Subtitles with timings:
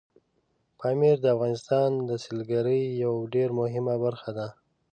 [0.79, 4.47] پامیر د افغانستان د سیلګرۍ یوه ډېره مهمه برخه ده.